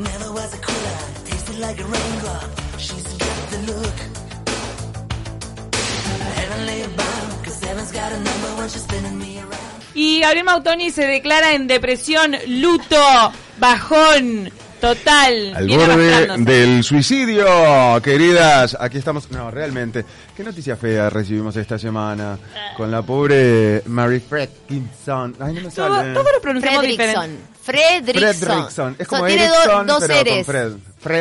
[0.00, 2.50] Never was a cooler, tasted like a raindrop.
[2.78, 3.98] She's got the look.
[6.36, 9.82] Heavenly bound, cause heaven's got a number when she's spinning me around.
[9.94, 12.96] Y Gabriel Mautoni se declara en depresión, luto,
[13.58, 14.50] bajón,
[14.80, 15.52] total.
[15.54, 18.76] Al borde del suicidio, queridas.
[18.80, 19.30] Aquí estamos.
[19.30, 20.04] No, realmente.
[20.34, 22.38] ¿Qué noticia fea recibimos esta semana?
[22.76, 25.36] Con la pobre Mary Fredkinson.
[25.40, 26.14] Ay, no me Todo, sale.
[26.14, 27.36] todo lo pronunciamos diferente.
[27.62, 28.34] Fredrickson.
[28.48, 28.96] Fredrickson.
[28.98, 30.46] Es So, como tiene do- Erickson, dos pero con eres.
[30.46, 30.72] Fred.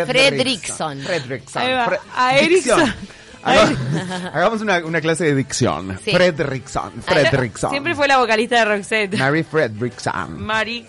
[0.08, 1.00] Fredrickson.
[1.02, 1.62] Fredrickson.
[1.62, 1.86] Ahí va.
[1.88, 2.38] Fre- A.
[2.38, 2.96] Erickson.
[3.44, 5.98] Haga- Hagamos una, una clase de dicción.
[6.04, 6.12] Sí.
[6.12, 7.02] Fredrickson.
[7.02, 7.70] Fredrickson.
[7.72, 9.18] Siempre fue la vocalista de Roxette.
[9.18, 10.42] Mary Fredrickson.
[10.42, 10.86] Mari.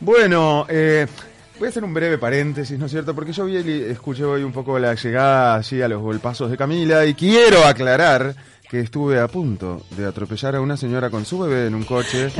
[0.00, 1.06] Bueno, eh,
[1.60, 3.14] voy a hacer un breve paréntesis, ¿no es cierto?
[3.14, 6.56] Porque yo vi y escuché hoy un poco la llegada allí a los golpazos de
[6.56, 8.34] Camila y quiero aclarar
[8.72, 12.32] que estuve a punto de atropellar a una señora con su bebé en un coche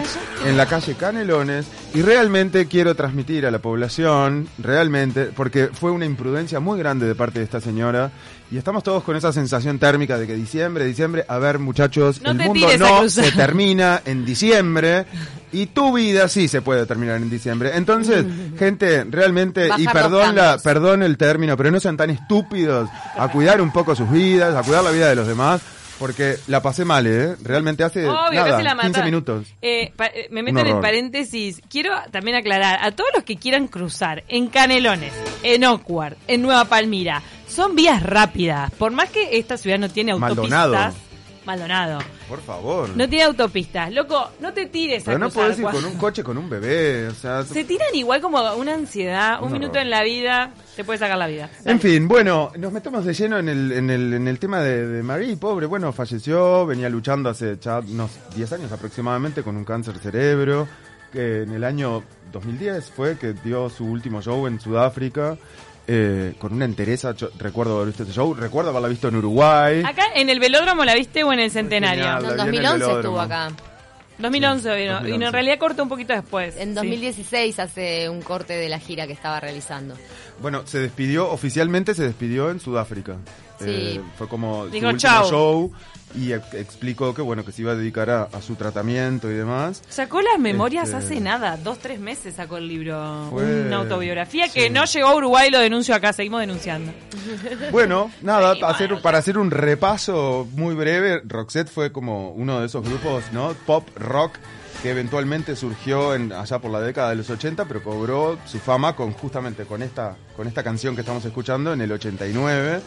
[0.46, 6.06] en la calle Canelones y realmente quiero transmitir a la población, realmente, porque fue una
[6.06, 8.12] imprudencia muy grande de parte de esta señora
[8.50, 12.30] y estamos todos con esa sensación térmica de que diciembre, diciembre, a ver muchachos, No
[12.30, 15.04] el mundo no se termina en diciembre
[15.52, 17.72] y tu vida sí se puede terminar en diciembre.
[17.74, 18.24] Entonces,
[18.58, 23.28] gente, realmente, y Bajar perdón, la, perdón el término, pero no sean tan estúpidos a
[23.28, 25.60] cuidar un poco sus vidas, a cuidar la vida de los demás,
[26.02, 27.36] porque la pasé mal, ¿eh?
[27.44, 29.04] Realmente hace Obvio, nada, casi la 15 mataron.
[29.06, 29.46] minutos.
[29.62, 30.82] Eh, pa- eh, me Un meto en el horror.
[30.82, 31.62] paréntesis.
[31.70, 35.12] Quiero también aclarar a todos los que quieran cruzar en Canelones,
[35.44, 37.22] en Oakward, en Nueva Palmira.
[37.46, 38.72] Son vías rápidas.
[38.72, 40.94] Por más que esta ciudad no tiene autopistas.
[41.44, 41.98] Maldonado.
[42.28, 42.88] Por favor.
[42.96, 43.92] No tiene autopistas.
[43.92, 45.42] Loco, no te tires pero a no cruzar.
[45.44, 47.42] podés ir cuando- con un coche con un bebé, o sea...
[47.44, 49.38] Se tiran igual como una ansiedad.
[49.40, 49.82] Un, Un minuto horror.
[49.82, 51.50] en la vida te puede sacar la vida.
[51.64, 54.86] En fin, bueno, nos metemos de lleno en el, en el, en el tema de,
[54.86, 59.64] de Marie, pobre, bueno, falleció, venía luchando hace ya unos 10 años aproximadamente con un
[59.64, 60.68] cáncer cerebro,
[61.12, 65.36] que en el año 2010 fue que dio su último show en Sudáfrica,
[65.86, 69.82] eh, con una entereza, yo recuerdo haber visto ese show, recuerdo haberla visto en Uruguay.
[69.84, 72.04] Acá en el velódromo la viste o en el centenario.
[72.04, 72.22] genial.
[72.22, 73.48] No, en La vi en el 2011 estuvo acá.
[74.18, 74.82] 2011 vino.
[74.92, 75.26] Y 2011.
[75.26, 76.56] en realidad cortó un poquito después.
[76.56, 76.74] En Sí.
[76.74, 79.94] 2016 hace un corte de la gira que estaba realizando.
[80.42, 83.16] Bueno, se despidió, oficialmente se despidió en Sudáfrica.
[83.58, 83.64] Sí.
[83.68, 85.72] Eh, fue como Dijo, su show
[86.16, 89.34] y ex- explicó que bueno que se iba a dedicar a, a su tratamiento y
[89.34, 89.82] demás.
[89.88, 94.48] Sacó las memorias Este- hace nada, dos, tres meses sacó el libro, Fue- una autobiografía
[94.48, 96.92] que no llegó a Uruguay, lo denuncio acá, seguimos denunciando.
[97.70, 102.60] Bueno, nada, Sí, bueno, hacer, para hacer un repaso muy breve, Roxette fue como uno
[102.60, 103.54] de esos grupos, ¿no?
[103.64, 104.32] Pop rock
[104.82, 108.96] que eventualmente surgió en, allá por la década de los 80, pero cobró su fama
[108.96, 112.80] con justamente con esta, con esta canción que estamos escuchando en el 89.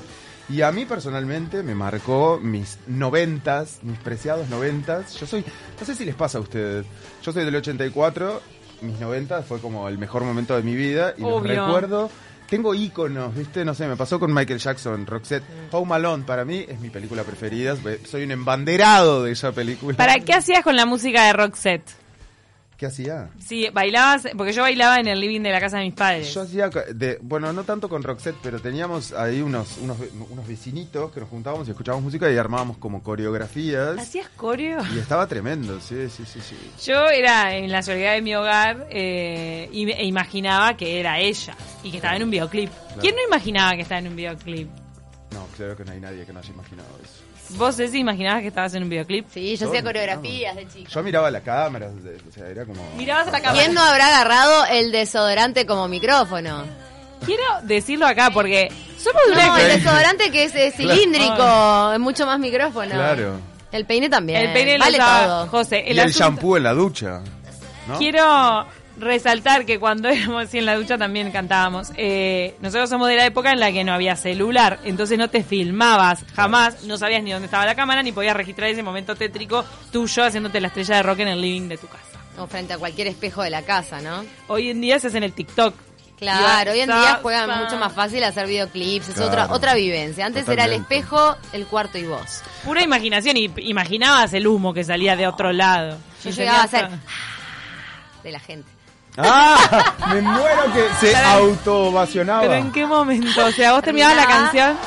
[0.50, 5.14] Y a mí personalmente me marcó mis noventas, mis preciados noventas.
[5.16, 5.46] Yo soy,
[5.80, 6.86] no sé si les pasa a ustedes,
[7.24, 8.42] yo soy del 84,
[8.82, 12.12] mis noventas fue como el mejor momento de mi vida y los recuerdo
[12.50, 13.66] tengo íconos, ¿viste?
[13.66, 15.44] No sé, me pasó con Michael Jackson, Roxette.
[15.72, 17.76] Home Alone, para mí, es mi película preferida.
[18.06, 19.98] Soy un embanderado de esa película.
[19.98, 22.05] ¿Para qué hacías con la música de Roxette?
[22.78, 23.30] ¿Qué hacía?
[23.40, 26.34] Sí, bailabas, porque yo bailaba en el living de la casa de mis padres.
[26.34, 29.98] Yo hacía, de, bueno, no tanto con Roxette, pero teníamos ahí unos, unos,
[30.30, 33.98] unos vecinitos que nos juntábamos y escuchábamos música y armábamos como coreografías.
[33.98, 34.80] ¿Hacías coreo?
[34.94, 36.58] Y estaba tremendo, sí, sí, sí, sí.
[36.86, 41.56] Yo era en la soledad de mi hogar eh, y e imaginaba que era ella
[41.82, 42.72] y que estaba en un videoclip.
[43.00, 44.85] ¿Quién no imaginaba que estaba en un videoclip?
[45.32, 47.58] No, claro que no hay nadie que no haya imaginado eso.
[47.58, 49.28] ¿Vos, Ceci, imaginabas que estabas en un videoclip?
[49.32, 50.90] Sí, yo hacía coreografías de chico.
[50.90, 52.82] Yo miraba la cámara, o sea, era como...
[52.98, 53.62] Mirabas a la cámara.
[53.62, 56.64] ¿Quién no habrá agarrado el desodorante como micrófono?
[57.26, 62.26] Quiero decirlo acá porque somos de una No, el desodorante que es, cilíndrico, es mucho
[62.26, 62.92] más micrófono.
[62.92, 63.40] Claro.
[63.72, 64.42] El peine también.
[64.42, 65.48] El peine lo vale usaba todo.
[65.48, 65.84] José.
[65.88, 67.22] Y El el asunto- shampoo en la ducha,
[67.88, 67.98] ¿no?
[67.98, 68.66] Quiero
[68.98, 71.92] resaltar que cuando éramos así en la ducha también cantábamos.
[71.98, 75.44] Eh, nosotros somos de la época en la que no había celular, entonces no te
[75.44, 79.66] filmabas jamás, no sabías ni dónde estaba la cámara, ni podías registrar ese momento tétrico
[79.92, 82.04] tuyo haciéndote la estrella de rock en el living de tu casa.
[82.38, 84.26] O frente a cualquier espejo de la casa, ¿no?
[84.48, 85.74] Hoy en día se hace en el TikTok.
[86.18, 89.30] Claro, hoy en día juegan mucho más fácil hacer videoclips, es Claro.
[89.30, 90.26] otra otra vivencia.
[90.26, 92.42] Antes era el espejo, el cuarto y vos.
[92.64, 95.98] Pura imaginación y imaginabas el humo que salía de otro lado.
[96.24, 96.90] Yo Y llegaba a hacer
[98.24, 98.70] de la gente.
[99.18, 99.94] ¡Ah!
[100.10, 102.42] Me muero que se autovacionaba.
[102.42, 104.78] Pero en qué momento, o sea, vos terminabas la canción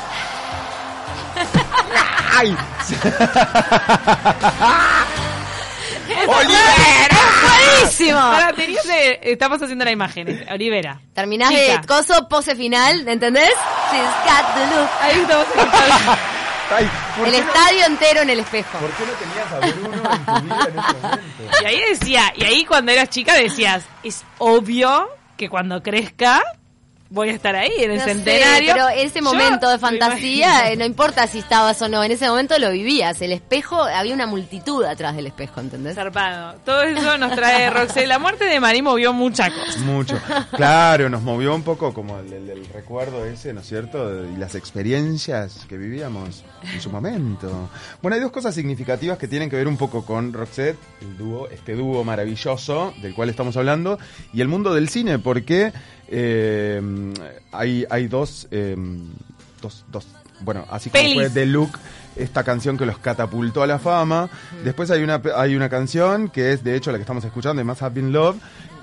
[2.37, 2.57] ¡Ay!
[6.27, 8.19] ¡Buenísimo!
[8.19, 11.01] Ahora tenías de- estamos haciendo la imagen, Olivera.
[11.15, 11.79] Terminás Chica.
[11.81, 13.53] de coso, pose final, ¿entendés?
[13.91, 14.89] She's got the look.
[15.01, 16.19] Ahí estamos escuchando.
[16.71, 18.79] Ay, ¿por, El no, estadio entero en el espejo.
[18.79, 21.63] ¿Por qué no tenías a Bruno en tu vida en ese momento?
[21.63, 26.43] Y ahí decía, y ahí cuando eras chica decías, es obvio que cuando crezca
[27.11, 28.73] voy a estar ahí en el No sé, centenario.
[28.75, 32.29] pero ese Yo momento de fantasía, eh, no importa si estabas o no, en ese
[32.29, 33.21] momento lo vivías.
[33.23, 35.95] El espejo, había una multitud atrás del espejo, ¿entendés?
[35.95, 36.57] Zarpado.
[36.65, 38.07] Todo eso nos trae Roxette.
[38.07, 39.79] La muerte de Marí movió muchas cosas.
[39.79, 40.21] Mucho.
[40.55, 44.25] Claro, nos movió un poco como el, el- el recuerdo ese, ¿no es cierto?
[44.25, 46.45] Y las experiencias que vivíamos
[46.75, 47.69] en su momento.
[48.03, 51.49] Bueno, hay dos cosas significativas que tienen que ver un poco con Roxette, el dúo,
[51.49, 53.99] este dúo maravilloso del cual estamos hablando,
[54.33, 55.73] y el mundo del cine, porque
[56.09, 56.81] eh,
[57.53, 58.77] hay, hay dos, eh,
[59.61, 60.07] dos, dos,
[60.41, 61.15] bueno, así como Pelis.
[61.15, 61.79] fue The Look,
[62.17, 64.29] esta canción que los catapultó a la fama.
[64.65, 67.65] Después hay una, hay una canción que es de hecho la que estamos escuchando, de
[67.65, 68.37] Must Have Been Love,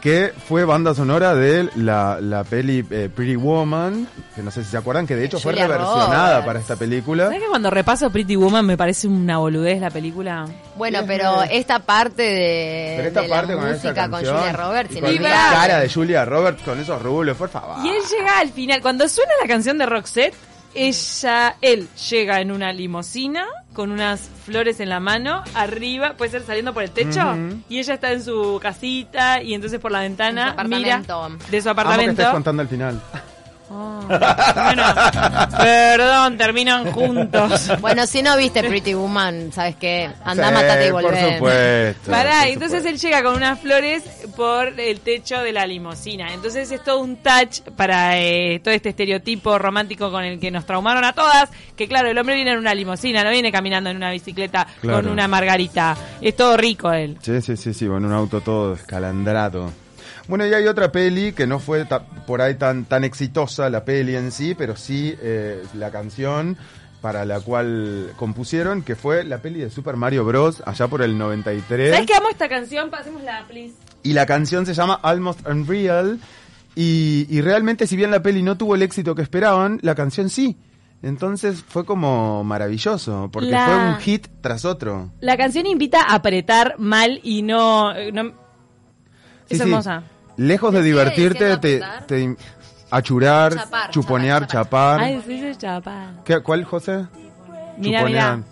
[0.06, 4.69] que fue banda sonora de la, la peli eh, Pretty Woman, que no sé si
[4.69, 6.46] se acuerdan, que de hecho fue reversionada Roberts.
[6.46, 7.24] para esta película.
[7.25, 10.46] ¿Sabes que cuando repaso Pretty Woman me parece una boludez la película?
[10.75, 14.02] Bueno, Sí, pero es- esta parte de, Pero esta de parte la con esta música
[14.04, 17.50] con canción, Julia Roberts, y con la cara de Julia Roberts con esos rulos, por
[17.50, 17.84] favor.
[17.84, 20.36] Y él llega al final, cuando suena la canción de Roxette,
[20.75, 26.44] ella, él llega en una limusina con unas flores en la mano, arriba, puede ser
[26.44, 27.36] saliendo por el techo,
[27.69, 31.38] y ella está en su casita y entonces por la ventana mira de su Amo
[31.50, 32.12] que apartamento.
[32.13, 33.00] estés contando al final.
[33.68, 34.84] Oh, bueno,
[35.58, 37.70] perdón, terminan juntos.
[37.82, 40.10] Bueno, si no viste Pretty Woman, ¿sabes qué?
[40.24, 41.34] Anda, Sí, mátate y Por volvé.
[41.36, 42.12] supuesto.
[42.12, 42.90] Pará, por entonces supuesto.
[42.90, 44.04] él llega con unas flores
[44.36, 46.34] por el techo de la limusina.
[46.34, 50.66] Entonces es todo un touch para eh, todo este estereotipo romántico con el que nos
[50.66, 51.50] traumaron a todas.
[51.76, 55.02] Que claro, el hombre viene en una limusina, no viene caminando en una bicicleta Claro.
[55.04, 55.96] con una margarita.
[56.22, 57.18] Es todo rico él.
[57.22, 59.72] Sí, sí, sí, sí, bueno, un auto todo escalandrado.
[60.28, 61.86] Bueno, y hay otra peli que no fue
[62.28, 66.57] por ahí tan, tan exitosa la peli en sí, pero sí eh, la canción
[67.02, 70.63] para la cual compusieron, que fue la peli de Super Mario Bros.
[70.66, 71.92] allá por el 93.
[71.92, 72.90] ¿Sabes que amo esta canción?
[72.90, 73.75] Pasémosla, please.
[74.02, 76.19] Y la canción se llama Almost Unreal.
[76.75, 80.30] Y, y realmente, si bien la peli no tuvo el éxito que esperaban, la canción
[80.30, 80.58] sí.
[81.04, 85.12] Entonces fue como maravilloso, porque La- fue un hit tras otro.
[85.19, 87.96] La canción invita a apretar mal y no...
[87.96, 88.34] eh, no-
[89.48, 89.64] Sí, es sí.
[89.64, 90.04] hermosa.
[90.38, 92.36] Lejos de ¿Me sigue divertirte, te, te
[92.92, 95.00] achurar, Chapar, chuponear, chapar, chapar.
[95.00, 96.12] Ay, se dice chapa.
[96.26, 97.06] ¿Qué- ¿Cuál, José?
[97.78, 98.38] Mira, Chuponear.
[98.38, 98.48] mira.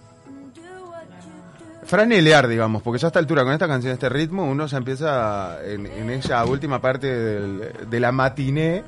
[1.86, 5.58] Franelear, digamos, porque ya a esta altura, con esta canción, este ritmo, uno ya empieza
[5.66, 8.84] en, en esa última parte del- de la matiné,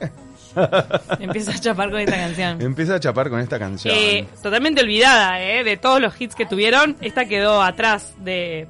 [1.19, 2.61] Empieza a chapar con esta canción.
[2.61, 3.93] empieza a chapar con esta canción.
[3.95, 5.65] Eh, totalmente olvidada, ¿eh?
[5.65, 8.65] De todos los hits que tuvieron, esta quedó atrás de,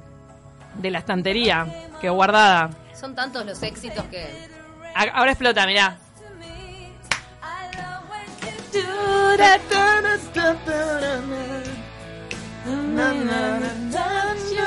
[0.74, 1.64] de la estantería,
[2.00, 2.70] quedó guardada.
[2.98, 4.48] Son tantos los éxitos que...
[4.94, 5.98] Ahora explota, mirá.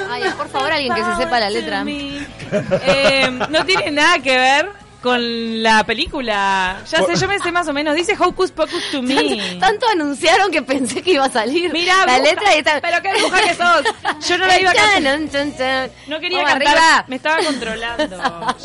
[0.10, 1.86] Ay, por favor, alguien que se sepa la letra.
[2.52, 6.82] Eh, no tiene nada que ver con la película.
[6.90, 7.96] Ya sé, yo me sé más o menos.
[7.96, 9.58] Dice Hocus Pocus to me.
[9.60, 11.72] Tanto anunciaron que pensé que iba a salir.
[11.72, 12.20] Mira, la bruja.
[12.20, 12.82] letra y está...
[12.82, 14.28] Pero qué bruja que sos.
[14.28, 15.90] Yo no la iba a cantar.
[16.08, 17.06] No quería Vamos cantar, arriba.
[17.08, 18.18] me estaba controlando.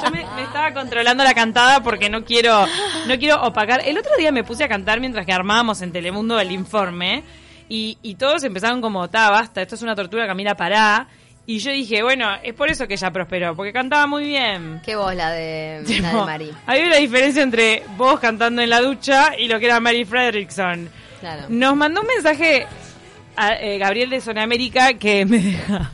[0.03, 2.67] Yo me, me estaba controlando la cantada porque no quiero
[3.07, 3.83] no quiero opacar.
[3.85, 7.23] El otro día me puse a cantar mientras que armábamos en Telemundo el informe
[7.69, 11.09] y, y todos empezaron como, ta, basta, esto es una tortura, Camila, pará.
[11.47, 14.81] Y yo dije, bueno, es por eso que ella prosperó, porque cantaba muy bien.
[14.85, 16.51] Qué voz la de, la de Tipo, Mari.
[16.67, 20.89] Había una diferencia entre vos cantando en la ducha y lo que era Mary Fredrickson.
[21.21, 21.47] Claro.
[21.49, 22.67] Nos mandó un mensaje
[23.37, 25.93] a eh, Gabriel de Zona América que me deja,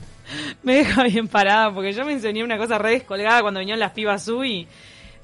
[0.62, 3.92] me deja bien parada porque yo me enseñé una cosa re descolgada cuando vinieron las
[3.92, 4.68] pibas y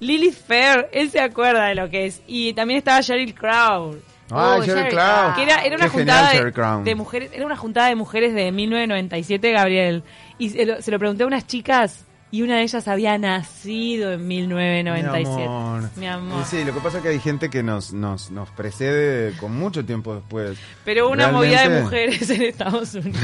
[0.00, 2.20] Lilith Fair, él se acuerda de lo que es.
[2.26, 3.98] Y también estaba Sheryl Crow.
[4.30, 5.34] Ah, Oh, Sheryl Crow.
[5.36, 8.50] Que era, era una Qué juntada genial, de mujeres, era una juntada de mujeres de
[8.52, 10.02] 1997, Gabriel.
[10.38, 14.12] Y se lo, se lo pregunté a unas chicas y una de ellas había nacido
[14.12, 15.36] en 1997.
[15.36, 15.90] Mi amor.
[15.96, 16.44] Mi amor.
[16.44, 19.84] Sí, lo que pasa es que hay gente que nos, nos, nos precede con mucho
[19.84, 20.58] tiempo después.
[20.84, 23.20] Pero una movida de mujeres en Estados Unidos.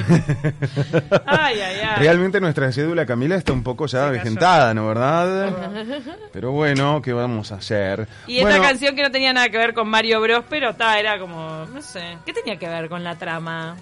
[1.27, 1.97] ay, ay, ay.
[1.99, 5.53] Realmente nuestra cédula Camila está un poco ya vegetada, ¿no verdad?
[6.33, 8.07] Pero bueno, ¿qué vamos a hacer?
[8.27, 11.19] Y esta canción que no tenía nada que ver con Mario Bros, pero ta, era
[11.19, 13.77] como, no sé, ¿qué tenía que ver con la trama?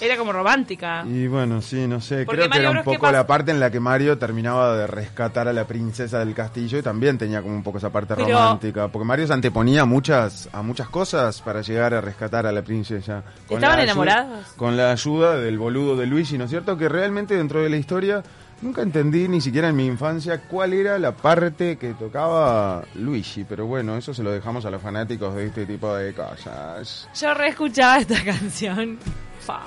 [0.00, 1.04] Era como romántica.
[1.06, 3.50] Y bueno, sí, no sé, Porque creo que era un Bros, ¿qué poco la parte
[3.50, 7.42] en la que Mario terminaba de rescatar a la princesa del castillo y también tenía
[7.42, 10.88] como un poco esa parte Pero- romántica, porque Mario se anteponía a muchas, a muchas
[10.88, 13.22] cosas para llegar a rescatar a la princesa.
[13.46, 14.46] Con ¿Estaban la ayuda- enamorados?
[14.56, 16.76] Con la ayuda del boludo de Luigi, ¿no es cierto?
[16.76, 18.22] Que realmente dentro de la historia
[18.62, 23.66] nunca entendí ni siquiera en mi infancia cuál era la parte que tocaba Luigi, pero
[23.66, 27.08] bueno, eso se lo dejamos a los fanáticos de este tipo de cosas.
[27.20, 28.98] Yo reescuchaba esta canción.
[29.40, 29.60] Fa.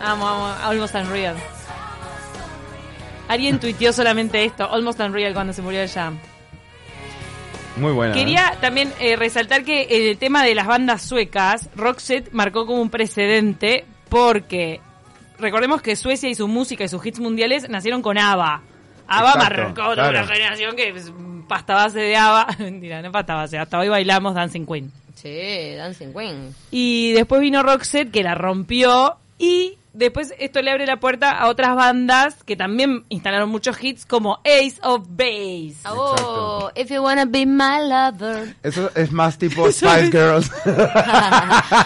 [0.00, 1.36] Amo, amo, Almost Unreal.
[3.28, 6.12] Alguien tuiteó solamente esto, Almost Unreal, cuando se murió ella.
[7.76, 8.14] Muy buena.
[8.14, 8.18] ¿eh?
[8.18, 12.90] Quería también eh, resaltar que el tema de las bandas suecas, Roxette marcó como un
[12.90, 14.80] precedente porque
[15.38, 18.62] recordemos que Suecia y su música y sus hits mundiales nacieron con ABBA.
[19.08, 20.18] ABBA Exacto, marcó toda claro.
[20.18, 21.12] una generación que es
[21.48, 22.46] pasta base de ABBA.
[22.58, 24.90] Mentira, no pasta base, hasta hoy bailamos Dancing Queen.
[25.14, 26.54] Sí, Dancing Queen.
[26.70, 31.48] Y después vino Roxette que la rompió y después esto le abre la puerta a
[31.48, 35.76] otras bandas que también instalaron muchos hits como Ace of Base.
[35.88, 38.54] Oh, if you wanna be my lover.
[38.62, 40.50] Eso es más tipo Spice Girls.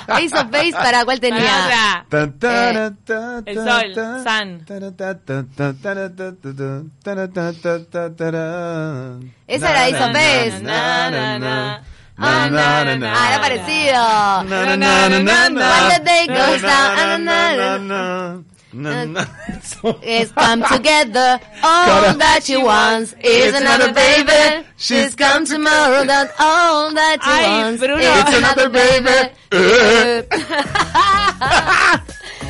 [0.09, 2.05] Ace of Base, ¿para cuál tenía?
[2.09, 2.93] Para otra.
[3.47, 4.65] El sol, sun.
[9.47, 10.13] Esa era Ace of
[10.63, 11.90] Na, Base.
[12.21, 14.05] Na, na, na, Ah, na, na, na, Ah, era parecido.
[15.91, 18.01] The day goes Na, down, na, na, na, na,
[18.73, 19.23] na, na, na.
[20.03, 21.41] It's come together.
[21.63, 24.65] All that she wants is another baby.
[24.77, 26.05] She's come tomorrow.
[26.05, 27.99] That all that she Ay, wants Bruno.
[27.99, 29.17] is It's another baby.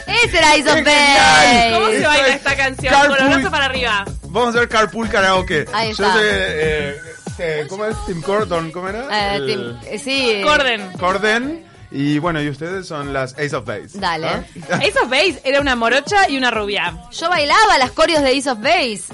[0.06, 1.72] Ese era of genial.
[1.74, 2.92] ¿Cómo se baila esta canción?
[2.94, 3.16] carpool.
[3.16, 4.04] Con el brazo para arriba.
[4.24, 5.64] Vamos a hacer carpool karaoke.
[5.72, 6.14] Ahí Yo está.
[6.20, 7.00] eh,
[7.40, 7.96] eh, ¿cómo es?
[8.06, 9.06] Tim Cordon, ¿cómo era?
[9.10, 10.40] Eh, El- Tim- eh, sí.
[10.44, 10.92] Corden.
[10.98, 11.64] Corden.
[11.92, 13.90] Y bueno, y ustedes son las Ace of Base.
[13.94, 14.28] Dale.
[14.28, 14.44] ¿Ah?
[14.76, 16.96] Ace of Base era una morocha y una rubia.
[17.10, 19.04] Yo bailaba las coreos de Ace of Base.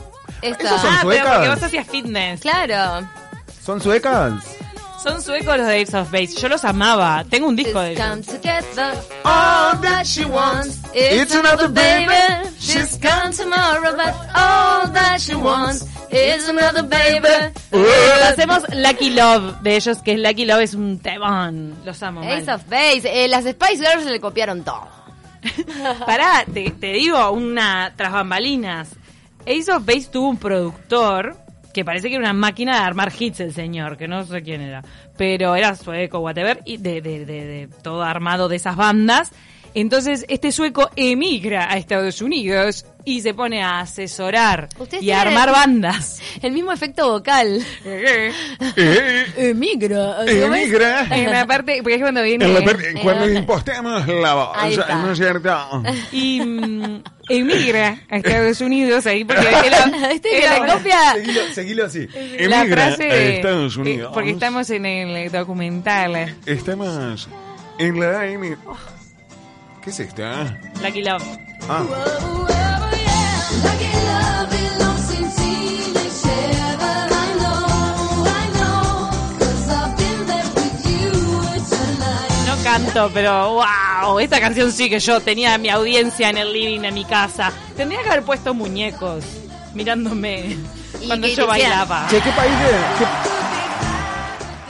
[0.42, 0.64] Esta.
[0.64, 1.34] ¿Esos son ah, pero suecas?
[1.34, 2.40] porque vos hacías fitness.
[2.40, 3.08] Claro.
[3.64, 4.34] ¿Son suecas?
[5.02, 6.34] Son suecos los de Ace of Base.
[6.38, 7.24] Yo los amaba.
[7.30, 8.26] Tengo un disco de come ellos.
[8.26, 8.92] together.
[9.24, 12.12] All that she wants It's another baby.
[12.58, 17.52] She's tomorrow, but all that she wants is another baby.
[18.24, 21.74] Hacemos Lucky Love de ellos, que es Lucky Love es un temón.
[21.84, 22.20] Los amo.
[22.20, 22.32] mal.
[22.32, 23.24] Ace of Base.
[23.24, 24.88] Eh, las Spice Girls le copiaron todo.
[26.06, 28.90] Pará, te, te digo una tras bambalinas.
[29.46, 31.36] Ace of Base tuvo un productor
[31.72, 34.62] que parece que era una máquina de armar hits el señor, que no sé quién
[34.62, 34.82] era,
[35.18, 39.30] pero era sueco, whatever, y de, de, de, de todo armado de esas bandas.
[39.78, 44.68] Entonces este sueco emigra a Estados Unidos y se pone a asesorar
[45.00, 46.18] y a armar el- bandas.
[46.42, 47.62] El mismo efecto vocal.
[47.84, 48.32] Eh,
[49.36, 50.24] Emigra.
[50.26, 51.06] emigra.
[51.14, 52.46] En la parte, porque es cuando viene...
[52.46, 54.56] En la per- cuando Eh, impostemos la voz.
[54.88, 55.82] ¿no es cierto?
[56.10, 61.12] y mm, emigra a Estados Unidos ahí porque era, ¿Viste que era- la copia?
[61.14, 62.06] Seguilo, seguilo así.
[62.08, 64.10] la Emigra frase a de Estados eh, Unidos.
[64.14, 67.28] porque estamos en el documental Estamos
[67.78, 68.56] en la emi-
[69.86, 70.24] ¿Qué es esto?
[70.24, 70.52] ah?
[70.82, 71.22] Lucky Love
[71.68, 71.84] Ah,
[82.46, 86.80] no canto pero wow esta canción sí que yo tenía mi audiencia en el living
[86.80, 89.24] de mi casa tendría que haber puesto muñecos
[89.74, 90.56] mirándome
[91.06, 92.66] cuando yo decían, bailaba Che, ¿qué país de
[92.98, 93.35] qué,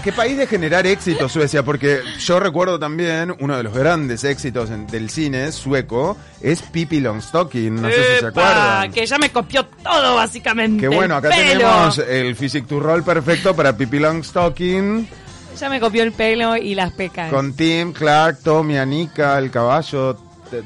[0.07, 1.65] qué país de generar éxito Suecia?
[1.65, 7.01] Porque yo recuerdo también uno de los grandes éxitos en- del cine sueco es Pippi
[7.01, 8.93] Longstocking, no sé si se acuerdan.
[8.93, 11.51] que ya me copió todo básicamente Que bueno, acá pelo.
[11.59, 15.09] tenemos el physic to roll perfecto para Pippi Longstocking
[15.59, 20.17] ya me copió el pelo y las pecas con Tim, Clark, Tommy, Anika, el caballo,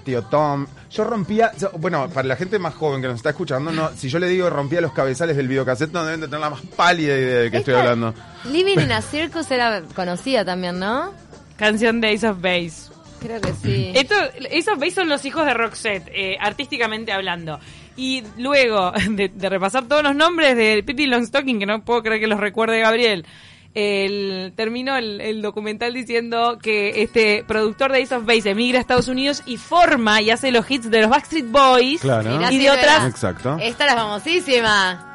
[0.04, 0.66] tío Tom.
[0.90, 4.08] Yo rompía, yo- bueno, para la gente más joven que nos está escuchando, no, si
[4.08, 7.16] yo le digo rompía los cabezales del videocassette, no deben de tener la más pálida
[7.16, 8.12] idea de qué estoy hablando.
[8.44, 11.12] Living in a Circus era conocida también, ¿no?
[11.56, 13.92] canción de Ace of Base Creo que sí.
[13.94, 14.14] Esto,
[14.50, 17.60] esos veis son los hijos de Roxette, eh, artísticamente hablando.
[17.96, 22.20] Y luego de, de repasar todos los nombres de Pippi Longstocking, que no puedo creer
[22.20, 23.26] que los recuerde Gabriel,
[23.74, 28.80] el, terminó el, el documental diciendo que este productor de Ace of Base emigra a
[28.80, 32.50] Estados Unidos y forma y hace los hits de los Backstreet Boys Claro.
[32.50, 33.06] Y de otras...
[33.08, 33.56] Exacto.
[33.60, 35.12] Esta era famosísima.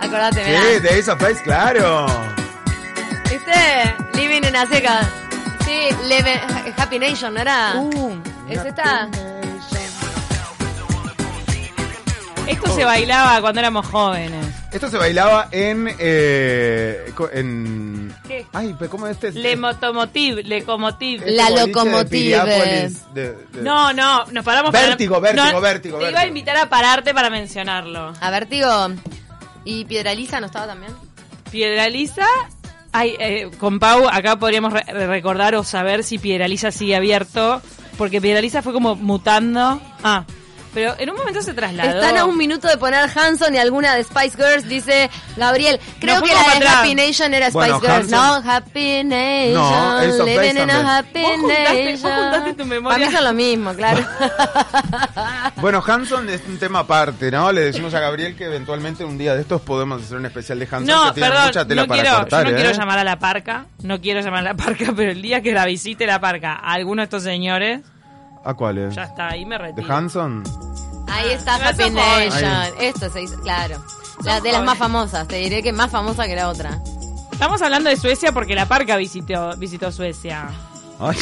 [0.00, 0.80] Acordate, Sí, mirá.
[0.80, 2.06] de Ace of Base, claro.
[3.30, 3.94] ¿Viste?
[4.14, 5.08] Living in a Circus.
[5.64, 6.40] Sí, Live-
[6.76, 7.74] Happy Nation, ¿no era?
[7.76, 8.16] Uh,
[8.48, 9.08] ¿Es esta?
[12.46, 14.46] esto se bailaba cuando éramos jóvenes.
[14.70, 15.88] Esto se bailaba en.
[15.98, 18.46] Eh, en ¿Qué?
[18.52, 19.32] Ay, pero ¿cómo es este?
[19.32, 21.24] Le motomotive, le comotive.
[21.24, 22.04] este La de locomotive.
[22.10, 25.32] Piriápolis de- de- No, no, nos paramos Vértigo, para...
[25.32, 26.28] vértigo, No, vértigo, Te iba a vértigo.
[26.28, 28.12] invitar a pararte para mencionarlo.
[28.20, 28.68] A Vertigo.
[29.64, 30.92] ¿Y Piedra Lisa no estaba también?
[31.50, 32.26] Piedra Lisa.
[32.92, 37.62] Ay, eh, con Pau, acá podríamos re- recordar o saber si Piedra Lisa sigue abierto.
[37.96, 39.80] Porque Piedra Lisa fue como mutando.
[40.04, 40.24] Ah,
[40.74, 42.00] pero en un momento se trasladó.
[42.00, 45.80] Están a un minuto de poner Hanson y alguna de Spice Girls, dice Gabriel.
[46.00, 46.66] Creo que la de.
[46.68, 48.50] Happy Nation era Spice Bueno, Girls, Hanson- ¿no?
[48.52, 49.54] Happy Nation.
[49.54, 52.02] No, living in a Happy Vos juntaste- Nation.
[52.02, 52.96] vos juntaste tu memoria.
[52.98, 54.06] Para mí son lo mismo, claro.
[55.56, 57.50] Bueno, Hanson es un tema aparte, ¿no?
[57.50, 60.66] Le decimos a Gabriel que eventualmente un día de estos podemos hacer un especial de
[60.66, 62.60] Hanson No, que tiene perdón, mucha tela no para quiero, cortar, yo no ¿eh?
[62.62, 65.52] quiero llamar a la parca, no quiero llamar a la parca, pero el día que
[65.52, 67.80] la visite la parca a alguno de estos señores,
[68.48, 68.94] ¿A cuáles?
[68.94, 69.94] ya está, ahí me ¿De retiro.
[69.94, 70.42] Hanson?
[71.06, 71.90] Ahí está Ah, Happy.
[71.90, 72.74] Nation.
[72.80, 73.76] Esto se hizo, claro.
[74.24, 75.28] La, de las más famosas.
[75.28, 76.78] Te diré que más famosa que la otra.
[77.30, 80.48] Estamos hablando de Suecia porque la parca visitó, visitó Suecia.
[80.98, 81.18] Ay.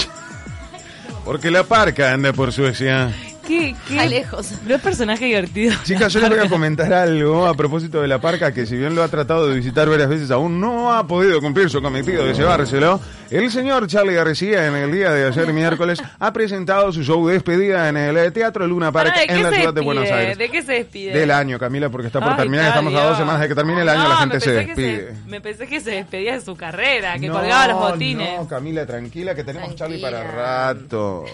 [1.24, 3.12] Porque la parca anda por Suecia.
[3.46, 4.08] ¿Qué, qué?
[4.08, 4.52] lejos.
[4.66, 5.82] Los personajes divertidos.
[5.84, 8.94] Chicas, yo les voy a comentar algo a propósito de la parca, que si bien
[8.94, 12.34] lo ha tratado de visitar varias veces, aún no ha podido cumplir su cometido de
[12.34, 13.00] llevárselo.
[13.30, 17.34] El señor Charlie García, en el día de ayer miércoles, ha presentado su show de
[17.34, 19.80] despedida en el Teatro Luna Park Pará, ¿de qué en la ciudad de?
[19.80, 20.38] Buenos Aires.
[20.38, 21.12] ¿De qué se despide?
[21.12, 22.68] Del año, Camila, porque está por Ay, terminar.
[22.68, 25.14] Estamos a dos semanas de que termine el año, No, la gente se despide.
[25.26, 28.38] me pensé que se despedía de su carrera, que No, colgaba los botines.
[28.38, 31.24] No, Camila, tranquila, que tenemos Charlie para rato.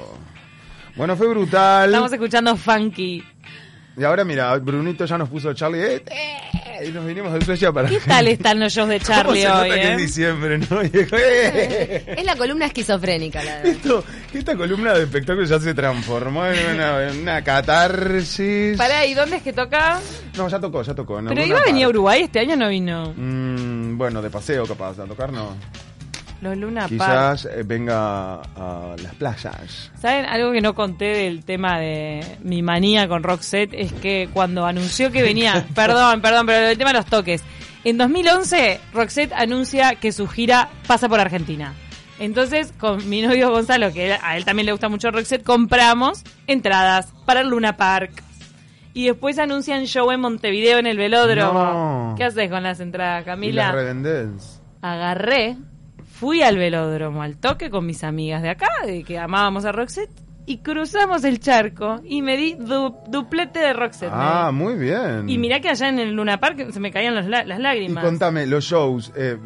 [0.96, 1.88] Bueno, fue brutal.
[1.90, 3.25] Estamos escuchando Funky.
[3.96, 5.82] Y ahora mira, Brunito ya nos puso Charlie.
[5.96, 7.88] eh, eh, y nos vinimos de Suecia para.
[7.88, 9.92] ¿Qué tal están los shows de Charlie ¿Cómo se hoy, nota que eh?
[9.92, 10.82] es diciembre, ¿no?
[10.82, 13.66] Y eh, Es la columna esquizofrénica, la verdad.
[13.72, 18.76] esto, esta columna de espectáculo ya se transformó en una, en una catarsis.
[18.78, 20.00] Pará, ¿y dónde es que toca?
[20.38, 21.20] No, ya tocó, ya tocó.
[21.28, 21.88] Pero iba a venir a.
[21.90, 23.12] Uruguay, este año no vino.
[23.14, 25.54] Mm, bueno, de paseo capaz, a tocar no.
[26.42, 26.90] Los Luna Park.
[26.90, 29.90] Quizás eh, venga a las playas.
[30.00, 30.26] ¿Saben?
[30.26, 35.11] Algo que no conté del tema de mi manía con Roxette es que cuando anunció
[35.12, 37.44] que venía, perdón, perdón, pero el tema de los toques.
[37.84, 41.75] En 2011, Roxette anuncia que su gira pasa por Argentina.
[42.18, 47.12] Entonces, con mi novio Gonzalo, que a él también le gusta mucho Roxette, compramos entradas
[47.25, 48.22] para el Luna Park.
[48.94, 51.64] Y después anuncian show en Montevideo en el velódromo.
[52.11, 52.14] No.
[52.16, 53.72] ¿Qué haces con las entradas, Y las Camila?
[53.72, 54.61] revendés.
[54.82, 55.56] agarré,
[56.12, 60.12] fui al velódromo al toque con mis amigas de acá, de que amábamos a Roxette,
[60.44, 64.11] y cruzamos el charco y me di du- duplete de Roxette.
[64.12, 65.28] Ah, me muy bien.
[65.28, 68.04] y mirá que allá en el Luna Park se me caían las Y lágrimas.
[68.04, 69.37] contame, los shows, eh,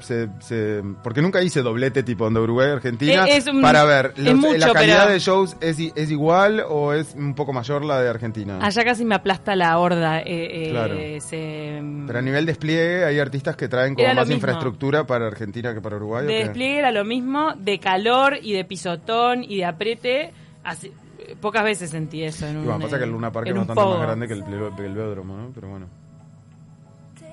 [0.00, 3.26] se- se- porque nunca hice doblete tipo de Uruguay Argentina.
[3.26, 6.10] Eh, es un- para ver, es los- mucho, ¿la calidad pero- de shows es, es
[6.10, 8.58] igual o es un poco mayor la de Argentina?
[8.60, 10.20] Allá casi me aplasta la horda.
[10.20, 10.24] eh,
[10.66, 10.94] eh, Claro.
[11.20, 15.80] se- Pero a nivel despliegue hay artistas que traen como más infraestructura para Argentina que
[15.80, 16.24] para Uruguay.
[16.24, 20.32] ¿o de despliegue era lo mismo, de calor y de pisotón y de apriete.
[20.64, 23.46] Así, eh, pocas veces sentí eso en Y un bueno, pasa que el Luna Park
[23.48, 24.52] es un bastante más grande que el, que
[24.86, 25.50] el velódromo, ¿no?
[25.54, 25.86] Pero bueno,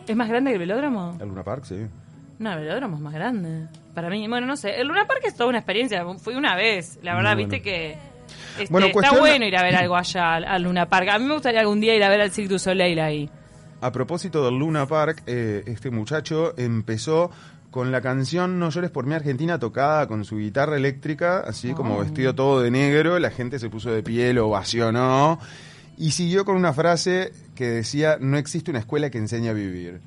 [0.08, 1.18] ¿Es más grande que el velódromo?
[1.22, 1.86] el Luna Park sí.
[2.40, 3.68] No, el velódromo es más grande.
[3.94, 4.80] Para mí, bueno, no sé.
[4.80, 6.04] El Luna Park es toda una experiencia.
[6.18, 6.98] Fui una vez.
[7.04, 7.64] La verdad, Muy viste bueno.
[7.66, 7.98] que.
[8.64, 11.10] este, Bueno, está cuestión- bueno ir a ver algo allá al, al Luna Park.
[11.10, 13.30] A mí me gustaría algún día ir a ver al Cirque du Soleil ahí.
[13.82, 17.30] A propósito del Luna Park, eh, este muchacho empezó
[17.72, 21.98] con la canción No llores por mi Argentina tocada con su guitarra eléctrica, así como
[21.98, 22.00] Oh.
[22.00, 25.40] vestido todo de negro, la gente se puso de pie, lo ovacionó
[25.98, 30.02] y siguió con una frase que decía no existe una escuela que enseñe a vivir.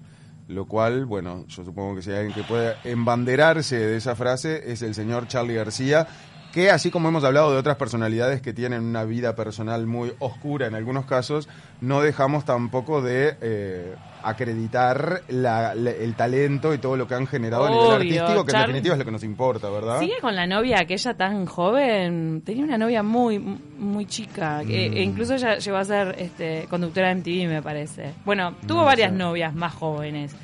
[0.49, 4.73] Lo cual, bueno, yo supongo que si hay alguien que pueda embanderarse de esa frase
[4.73, 6.07] es el señor Charlie García,
[6.53, 10.67] que así como hemos hablado de otras personalidades que tienen una vida personal muy oscura
[10.67, 11.49] en algunos casos,
[11.81, 17.27] no dejamos tampoco de eh, acreditar la- la- el talento y todo lo que han
[17.27, 20.01] generado a nivel Obvio, artístico, que en Charlie- definitiva es lo que nos importa, ¿verdad?
[20.01, 22.43] Sigue con la novia aquella tan joven.
[22.45, 24.63] Tenía una novia muy muy chica.
[24.67, 24.97] que- Mm.
[24.97, 28.13] e incluso ella llegó a ser este, conductora de MTV, me parece.
[28.25, 29.17] Bueno, tuvo No varias sé.
[29.17, 30.35] novias más jóvenes.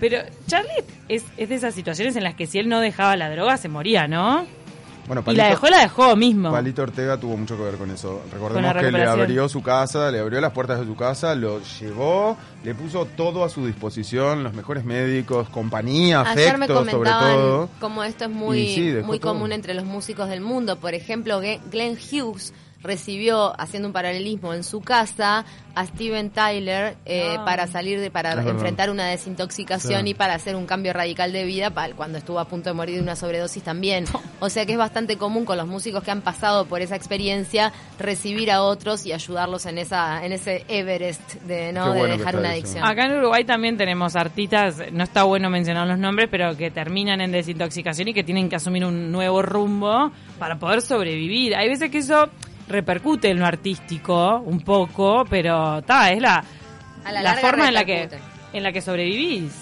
[0.00, 3.30] Pero Charlie es, es de esas situaciones en las que si él no dejaba la
[3.30, 4.44] droga se moría, ¿no?
[5.06, 6.50] Bueno, y la dejó, la dejó mismo.
[6.50, 8.20] Palito Ortega tuvo mucho que ver con eso.
[8.22, 11.60] Con Recordemos que le abrió su casa, le abrió las puertas de su casa, lo
[11.80, 16.92] llevó, le puso todo a su disposición, los mejores médicos, compañía, Ayer me afecto, sobre
[16.92, 17.68] comentaban todo.
[17.80, 19.32] cómo esto es muy, sí, muy todo.
[19.32, 20.76] común entre los músicos del mundo.
[20.78, 25.44] Por ejemplo, Glenn Hughes recibió, haciendo un paralelismo en su casa,
[25.74, 27.44] a Steven Tyler eh, Ah.
[27.44, 28.52] para salir de, para Es verdad.
[28.52, 30.10] enfrentar una desintoxicación Sí.
[30.10, 32.94] y para hacer un cambio radical de vida para cuando estuvo a punto de morir
[32.96, 34.04] de una sobredosis también.
[34.40, 37.72] O sea que es bastante común con los músicos que han pasado por esa experiencia
[37.98, 42.48] recibir a otros y ayudarlos en esa en ese Everest de no de dejar una
[42.48, 42.52] eso.
[42.52, 42.84] adicción.
[42.84, 47.20] Acá en Uruguay también tenemos artistas, no está bueno mencionar los nombres, pero que terminan
[47.22, 51.56] en desintoxicación y que tienen que asumir un nuevo rumbo para poder sobrevivir.
[51.56, 52.28] Hay veces que eso
[52.68, 56.44] repercute en lo artístico un poco, pero ta, es la,
[57.04, 58.08] A la forma en la que
[58.52, 59.52] en la que sobrevivís.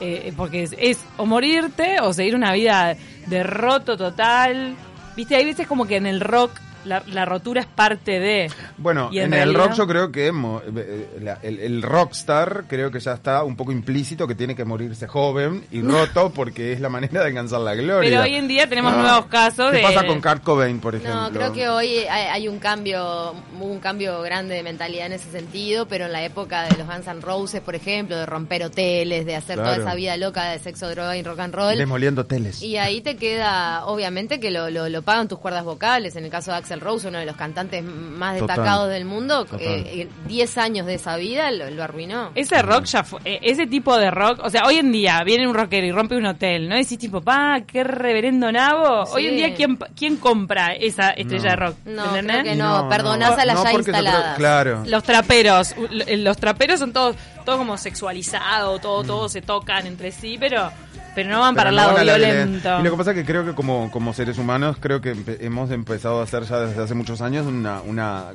[0.00, 4.74] Eh, porque es, es o morirte o seguir una vida de roto total.
[5.16, 6.50] Viste, hay veces como que en el rock
[6.84, 8.50] la, la rotura es parte de.
[8.78, 12.90] Bueno, Y en, en el rock yo creo que eh, la- el, el rockstar creo
[12.90, 16.80] que ya está un poco implícito que tiene que morirse joven y roto porque es
[16.80, 18.08] la manera de alcanzar la gloria.
[18.10, 18.98] Pero hoy en día tenemos Ah.
[19.02, 19.82] nuevos casos ¿Qué de.
[19.82, 21.20] pasa con Kurt Cobain, por ejemplo?
[21.22, 25.12] No, creo que hoy hay, hay un cambio, hubo un cambio grande de mentalidad en
[25.14, 28.62] ese sentido, pero en la época de los Guns N' Roses, por ejemplo, de romper
[28.64, 31.76] hoteles, de hacer toda esa vida loca de sexo, droga y rock and roll.
[31.78, 32.62] Demoliendo teles.
[32.62, 36.14] Y ahí te queda, obviamente, que lo, lo, lo pagan tus cuerdas vocales.
[36.16, 38.56] En el caso de Axel Rose, uno de los cantantes más Total.
[38.56, 39.60] destacados del mundo, Total.
[39.62, 42.30] eh, 10 años de esa vida lo, lo arruinó.
[42.34, 45.46] Ese rock ya fue, eh, ese tipo de rock, o sea, hoy en día viene
[45.46, 46.76] un rockero y rompe un hotel, ¿no?
[46.76, 49.04] Decís tipo, pa, qué reverendo nabo.
[49.12, 51.50] Hoy en día, ¿quién, quién compra esa estrella No.
[51.50, 51.76] de rock?
[51.86, 52.40] No, ¿Entendés?
[52.40, 52.88] creo que no.
[52.88, 54.36] perdonás a las ya yo creo- instaladas.
[54.36, 54.82] claro.
[54.86, 55.74] Los traperos,
[56.08, 60.70] los traperos son todos, todo como sexualizados, todo, todos se tocan entre sí, pero,
[61.14, 62.80] pero no van Pero para el no lado la violento.
[62.80, 65.38] Y lo que pasa es que creo que como, como seres humanos, creo que empe-
[65.40, 68.26] hemos empezado a hacer ya desde hace muchos años una, una,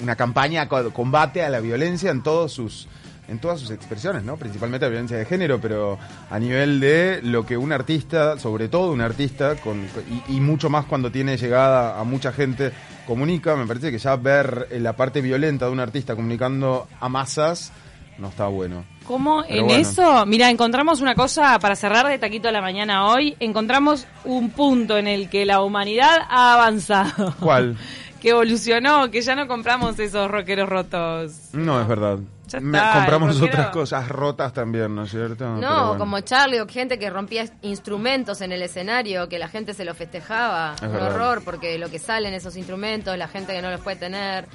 [0.00, 2.88] una campaña de combate a la violencia en todos sus
[3.28, 4.36] en todas sus expresiones, ¿no?
[4.36, 5.96] Principalmente la violencia de género, pero
[6.28, 9.86] a nivel de lo que un artista, sobre todo un artista, con,
[10.28, 12.72] y, y mucho más cuando tiene llegada a mucha gente,
[13.06, 17.08] comunica, me parece que ya ver eh, la parte violenta de un artista comunicando a
[17.08, 17.72] masas
[18.18, 18.84] no está bueno.
[19.06, 19.80] ¿Cómo Pero en bueno.
[19.80, 20.26] eso?
[20.26, 23.36] Mira, encontramos una cosa para cerrar de taquito a la mañana hoy.
[23.40, 27.34] Encontramos un punto en el que la humanidad ha avanzado.
[27.40, 27.76] ¿Cuál?
[28.20, 31.48] que evolucionó, que ya no compramos esos rockeros rotos.
[31.52, 32.18] No, es verdad.
[32.46, 35.44] Ya Me- está, compramos rockero- otras cosas rotas también, ¿no es cierto?
[35.56, 35.98] No, bueno.
[35.98, 39.94] como Charlie o gente que rompía instrumentos en el escenario, que la gente se lo
[39.94, 40.74] festejaba.
[40.76, 41.14] Es un verdad.
[41.16, 44.46] horror, porque lo que sale en esos instrumentos, la gente que no los puede tener.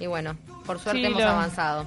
[0.00, 0.34] Y bueno,
[0.66, 1.86] por suerte Sí, hemos lo- avanzado.